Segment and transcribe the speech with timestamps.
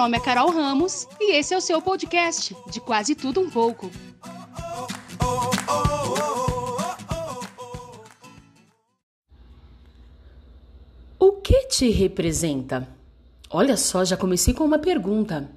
[0.00, 3.90] nome é Carol Ramos e esse é o seu podcast de quase tudo um pouco.
[11.18, 12.88] O que te representa?
[13.50, 15.50] Olha só, já comecei com uma pergunta.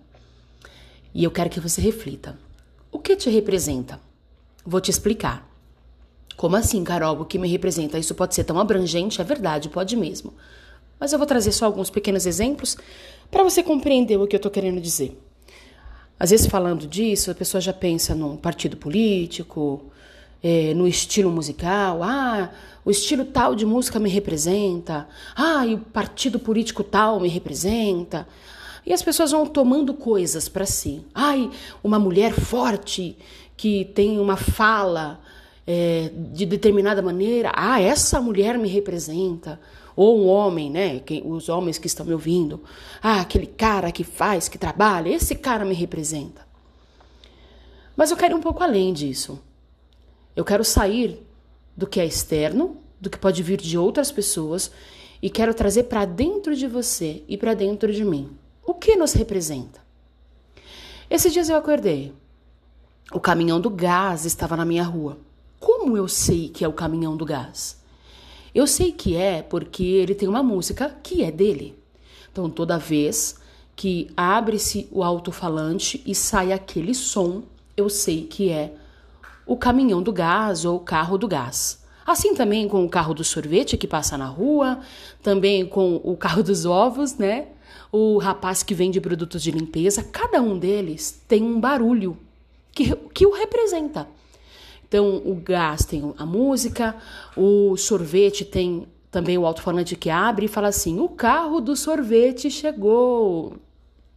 [1.13, 2.37] E eu quero que você reflita.
[2.91, 3.97] O que te representa?
[4.65, 5.49] Vou te explicar.
[6.35, 7.21] Como assim, Carol?
[7.21, 7.97] O que me representa?
[7.97, 9.21] Isso pode ser tão abrangente?
[9.21, 10.33] É verdade, pode mesmo.
[10.99, 12.77] Mas eu vou trazer só alguns pequenos exemplos
[13.33, 15.19] para você compreender o que eu estou querendo dizer.
[16.19, 19.81] Às vezes, falando disso, a pessoa já pensa num partido político,
[20.41, 22.03] é, no estilo musical.
[22.03, 22.51] Ah,
[22.85, 25.07] o estilo tal de música me representa.
[25.35, 28.27] Ah, e o partido político tal me representa.
[28.85, 31.01] E as pessoas vão tomando coisas para si.
[31.13, 31.49] Ai,
[31.83, 33.17] uma mulher forte
[33.57, 35.19] que tem uma fala
[35.65, 37.51] é, de determinada maneira.
[37.55, 39.59] Ah, essa mulher me representa
[39.95, 41.01] ou um homem, né?
[41.25, 42.63] Os homens que estão me ouvindo.
[43.01, 46.45] Ah, aquele cara que faz, que trabalha, esse cara me representa.
[47.95, 49.39] Mas eu quero ir um pouco além disso.
[50.35, 51.21] Eu quero sair
[51.75, 54.71] do que é externo, do que pode vir de outras pessoas
[55.21, 58.35] e quero trazer para dentro de você e para dentro de mim.
[58.65, 59.81] O que nos representa?
[61.09, 62.13] Esses dias eu acordei.
[63.13, 65.17] O caminhão do gás estava na minha rua.
[65.59, 67.82] Como eu sei que é o caminhão do gás?
[68.53, 71.75] Eu sei que é porque ele tem uma música que é dele.
[72.31, 73.39] Então, toda vez
[73.75, 77.43] que abre-se o alto-falante e sai aquele som,
[77.75, 78.73] eu sei que é
[79.45, 81.83] o caminhão do gás ou o carro do gás.
[82.05, 84.79] Assim também com o carro do sorvete que passa na rua,
[85.21, 87.47] também com o carro dos ovos, né?
[87.91, 92.17] O rapaz que vende produtos de limpeza, cada um deles tem um barulho
[92.71, 94.07] que, que o representa.
[94.93, 96.95] Então, o gás tem a música,
[97.35, 102.51] o sorvete tem também o alto-falante que abre e fala assim: o carro do sorvete
[102.51, 103.57] chegou.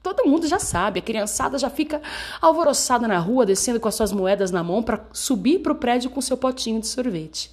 [0.02, 2.02] Todo mundo já sabe, a criançada já fica
[2.42, 6.10] alvoroçada na rua, descendo com as suas moedas na mão para subir para o prédio
[6.10, 7.50] com seu potinho de sorvete.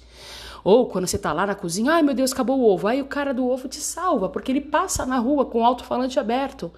[0.62, 2.86] Ou quando você está lá na cozinha, ai meu Deus, acabou o ovo.
[2.86, 6.20] Aí o cara do ovo te salva, porque ele passa na rua com o alto-falante
[6.20, 6.70] aberto.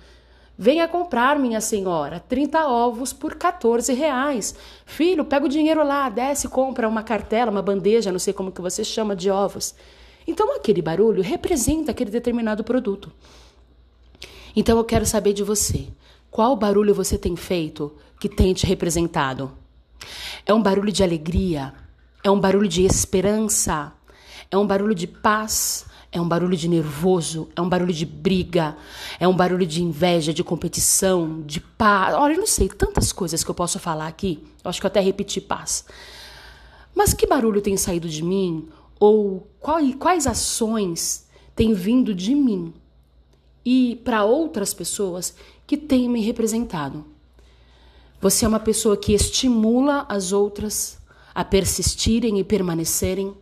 [0.59, 4.55] Venha comprar, minha senhora, 30 ovos por 14 reais.
[4.87, 8.63] Filho, pega o dinheiro lá, desce, compra uma cartela, uma bandeja, não sei como que
[8.63, 9.75] você chama de ovos.
[10.27, 13.13] Então aquele barulho representa aquele determinado produto.
[14.57, 15.89] Então eu quero saber de você.
[16.31, 19.53] Qual barulho você tem feito que tem te representado?
[20.47, 21.75] É um barulho de alegria?
[22.25, 23.93] É um barulho de esperança?
[24.51, 25.85] É um barulho de paz?
[26.17, 28.75] É um barulho de nervoso, é um barulho de briga,
[29.21, 32.15] é um barulho de inveja, de competição, de paz.
[32.15, 34.43] Olha, eu não sei, tantas coisas que eu posso falar aqui.
[34.65, 35.85] Eu acho que eu até repeti paz.
[36.95, 38.67] Mas que barulho tem saído de mim?
[38.99, 42.73] Ou quais, quais ações têm vindo de mim
[43.63, 45.35] e para outras pessoas
[45.67, 47.05] que têm me representado?
[48.23, 50.97] Você é uma pessoa que estimula as outras
[51.35, 53.35] a persistirem e permanecerem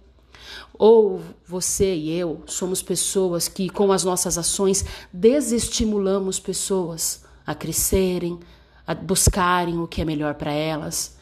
[0.73, 8.39] ou você e eu somos pessoas que, com as nossas ações, desestimulamos pessoas a crescerem,
[8.87, 11.17] a buscarem o que é melhor para elas.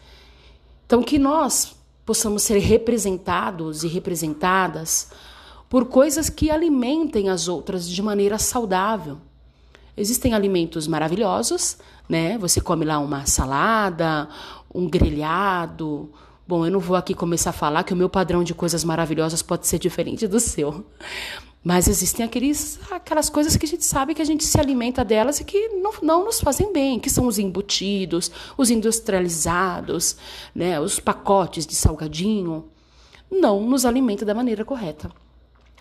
[0.86, 5.10] Então, que nós possamos ser representados e representadas
[5.68, 9.18] por coisas que alimentem as outras de maneira saudável.
[9.96, 11.78] Existem alimentos maravilhosos,
[12.08, 12.36] né?
[12.38, 14.28] Você come lá uma salada,
[14.74, 16.10] um grelhado,
[16.52, 19.40] Bom, eu não vou aqui começar a falar que o meu padrão de coisas maravilhosas
[19.40, 20.84] pode ser diferente do seu.
[21.64, 25.40] Mas existem aqueles, aquelas coisas que a gente sabe que a gente se alimenta delas
[25.40, 30.14] e que não, não nos fazem bem, que são os embutidos, os industrializados,
[30.54, 32.68] né, os pacotes de salgadinho.
[33.30, 35.10] Não nos alimenta da maneira correta.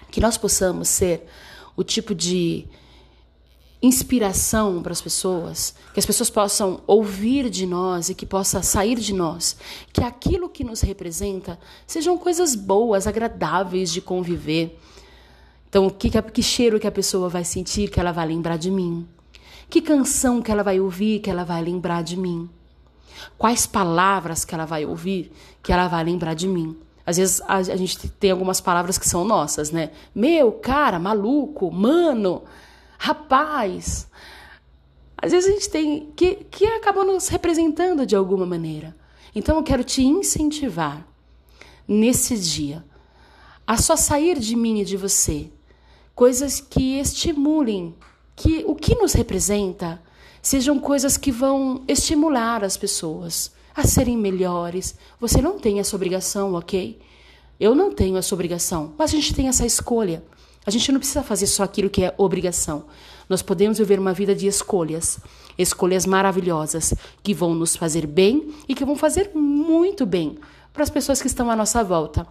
[0.09, 1.27] Que nós possamos ser
[1.75, 2.65] o tipo de
[3.81, 8.99] inspiração para as pessoas, que as pessoas possam ouvir de nós e que possa sair
[8.99, 9.57] de nós,
[9.91, 14.79] que aquilo que nos representa sejam coisas boas, agradáveis de conviver.
[15.67, 19.07] Então, que, que cheiro que a pessoa vai sentir que ela vai lembrar de mim?
[19.69, 22.49] Que canção que ela vai ouvir que ela vai lembrar de mim?
[23.37, 25.31] Quais palavras que ela vai ouvir
[25.63, 26.77] que ela vai lembrar de mim?
[27.05, 29.91] Às vezes a, a gente tem algumas palavras que são nossas, né?
[30.13, 32.43] Meu, cara, maluco, mano
[33.01, 34.07] rapaz.
[35.17, 38.95] Às vezes a gente tem que, que acaba nos representando de alguma maneira.
[39.33, 41.07] Então eu quero te incentivar
[41.87, 42.85] nesse dia
[43.65, 45.49] a só sair de mim e de você
[46.13, 47.95] coisas que estimulem,
[48.35, 49.99] que o que nos representa
[50.39, 54.95] sejam coisas que vão estimular as pessoas a serem melhores.
[55.19, 56.99] Você não tem essa obrigação, ok?
[57.59, 60.23] Eu não tenho essa obrigação, mas a gente tem essa escolha
[60.65, 62.85] A gente não precisa fazer só aquilo que é obrigação.
[63.27, 65.19] Nós podemos viver uma vida de escolhas,
[65.57, 66.93] escolhas maravilhosas
[67.23, 70.37] que vão nos fazer bem e que vão fazer muito bem
[70.73, 72.27] para as pessoas que estão à nossa volta.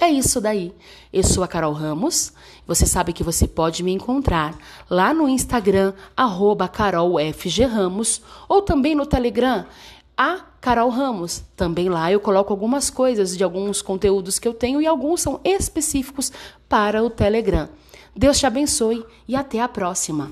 [0.00, 0.72] É isso daí.
[1.12, 2.32] Eu sou a Carol Ramos.
[2.68, 4.56] Você sabe que você pode me encontrar
[4.88, 9.66] lá no Instagram, arroba carolfgramos, ou também no Telegram,
[10.18, 11.44] a Carol Ramos.
[11.56, 15.40] Também lá eu coloco algumas coisas de alguns conteúdos que eu tenho e alguns são
[15.44, 16.32] específicos
[16.68, 17.68] para o Telegram.
[18.16, 20.28] Deus te abençoe e até a próxima.